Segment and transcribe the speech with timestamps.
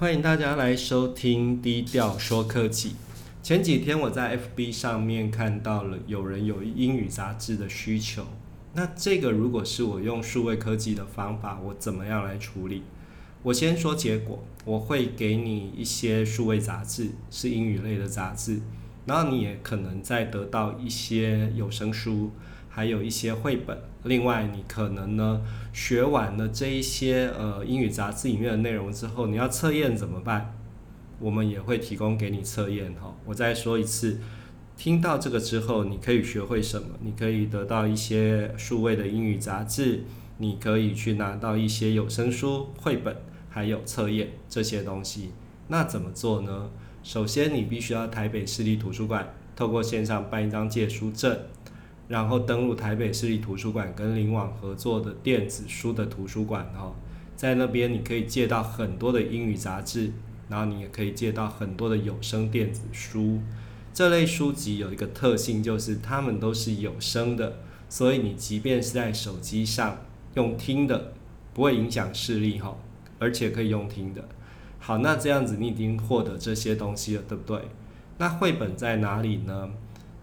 [0.00, 2.94] 欢迎大家来收听低调说科技。
[3.42, 8.24] 前几天我在 FB 上面看到了有人有英语杂志的需求，
[8.74, 12.84] 那这个如果是我用数位科技的方法，我怎么样来处理？
[13.42, 18.60] 我先说结果，我会给你一些数位杂志，是英语类的杂志，
[19.04, 22.30] 然后你也可能再得到一些有声书。
[22.78, 25.42] 还有一些绘本，另外你可能呢
[25.72, 30.54] 学完了这一些呃英语杂志里面的内容之后，你要测验怎么办？
[31.18, 33.16] 我们也会提供给你测验哈。
[33.24, 34.20] 我再说一次，
[34.76, 36.90] 听到这个之后，你可以学会什么？
[37.00, 40.04] 你可以得到一些数位的英语杂志，
[40.36, 43.16] 你可以去拿到一些有声书、绘本，
[43.50, 45.32] 还有测验这些东西。
[45.66, 46.70] 那怎么做呢？
[47.02, 51.36] 首先，你必须要台北市立图书馆透过线上办一张借书证。
[52.08, 56.94] 然后登录台北市立图书馆跟林网合作的电子书的图书馆哈，
[57.36, 60.12] 在那边你可以借到很多的英语杂志，
[60.48, 63.40] 然后你也可以借到很多的有声电子书。
[63.92, 69.98] 这类书籍有一个特性，就是它们都是有声的，所以你即便是在手机上
[70.34, 71.12] 用听的，
[71.52, 72.76] 不会影响视力哈，
[73.18, 74.26] 而且可以用听的。
[74.78, 77.60] 好，那这样子你已经获得这些东西了，对不对？
[78.18, 79.70] 那绘本在哪里呢？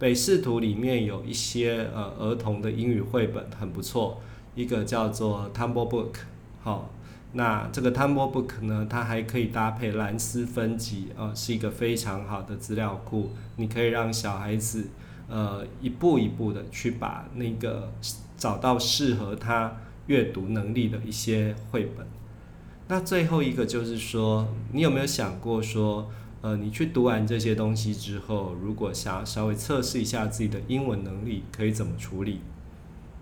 [0.00, 4.18] 北视图里面有一些呃儿童的英语绘本很不错，
[4.54, 6.14] 一个叫做 Tumble Book，
[6.62, 6.88] 好，
[7.34, 14.88] 那这个 Tumble Book 呢，它还可以搭配蓝思分级，呃，是一个非常好的资料库，你可以让小孩子
[15.28, 17.92] 呃一步一步的去把那个
[18.38, 22.06] 找到适合他阅读能力的一些绘本。
[22.88, 26.10] 那最后一个就是说，你有没有想过说？
[26.42, 32.40] 呃，你去读完这些东西之后，如果想稍微测试一下自己的英文能力，可以怎么处理？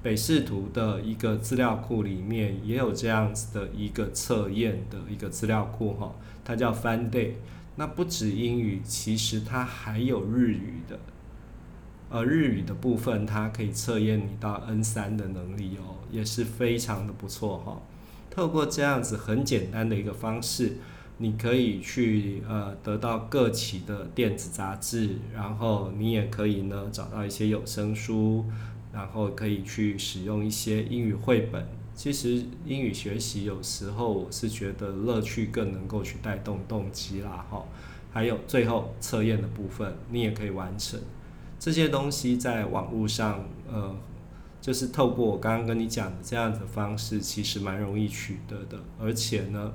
[0.00, 7.32] 北视图的一个资料库里面也有这样子的一个测验的一个资料库哈，它叫 Fun Day。
[7.74, 11.00] 那不止英语，其实它还有日语的。
[12.10, 17.82] 呃，日语的部分它可以测验你到 N 三的能力哦，也是非常的不错哈。
[18.30, 20.76] 透过这样子很简单的一个方式。
[21.20, 28.44] 你可以去呃得到各期的电子杂志，然后你也可以呢找到一些有声书，
[28.92, 31.66] 然后可以去使用一些英语绘本。
[31.92, 37.64] 其实英语学习有时候我是觉得乐趣更能够去带动动机啦哈。
[38.12, 41.00] 还有最后测验的部分，你也可以完成
[41.58, 43.92] 这些东西，在网络上呃
[44.60, 49.72] 就是透过我刚刚跟你讲的这样的方式，其实蛮容易取得的，而且呢。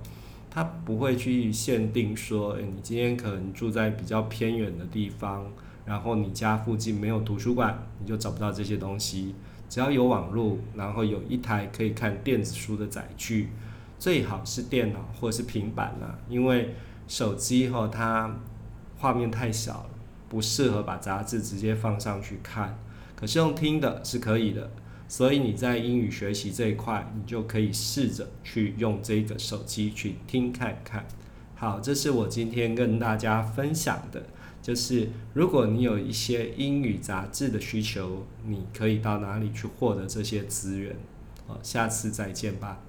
[0.53, 5.51] 他不会去限定说，诶，你今天可能住在比较偏远的地方，
[5.83, 9.33] 然后你家附近没有图书馆，你就找不到这些东西。
[9.67, 13.49] 只要有网络，然后有一台可以看电子书的载具，
[13.97, 16.75] 最好是电脑或者是平板啊，因为
[17.07, 18.39] 手机哈它
[18.99, 19.89] 画面太小了，
[20.29, 22.77] 不适合把杂志直接放上去看。
[23.15, 24.69] 可是用听的是可以的。
[25.13, 31.05] 所以你在英语学习这一块，你就可以试着去用这个手机去听看看。
[31.53, 34.25] 好，这是我今天跟大家分享的，
[34.59, 40.95] 就是如果你有一些英语杂志的需求，你可以到哪里去获得这些资源？
[41.45, 42.81] 好，下次再见吧。